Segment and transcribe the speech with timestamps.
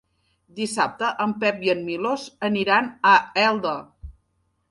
[0.59, 3.11] Dissabte en Pep i en Milos aniran a
[3.45, 3.77] Elda.